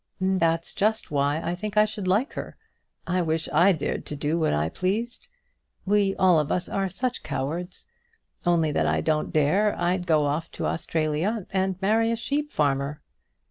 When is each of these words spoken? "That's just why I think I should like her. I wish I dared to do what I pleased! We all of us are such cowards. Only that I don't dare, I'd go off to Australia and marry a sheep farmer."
"That's 0.19 0.73
just 0.73 1.11
why 1.11 1.39
I 1.43 1.53
think 1.53 1.77
I 1.77 1.85
should 1.85 2.07
like 2.07 2.33
her. 2.33 2.57
I 3.05 3.21
wish 3.21 3.47
I 3.53 3.71
dared 3.71 4.03
to 4.07 4.15
do 4.15 4.39
what 4.39 4.51
I 4.51 4.67
pleased! 4.67 5.27
We 5.85 6.15
all 6.15 6.39
of 6.39 6.51
us 6.51 6.67
are 6.67 6.89
such 6.89 7.21
cowards. 7.21 7.85
Only 8.43 8.71
that 8.71 8.87
I 8.87 9.01
don't 9.01 9.31
dare, 9.31 9.79
I'd 9.79 10.07
go 10.07 10.23
off 10.25 10.49
to 10.53 10.65
Australia 10.65 11.45
and 11.51 11.79
marry 11.83 12.09
a 12.09 12.15
sheep 12.15 12.51
farmer." 12.51 13.03